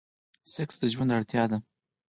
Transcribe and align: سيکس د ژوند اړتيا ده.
سيکس 0.53 0.75
د 0.81 0.83
ژوند 0.93 1.11
اړتيا 1.17 1.43
ده. 1.51 1.57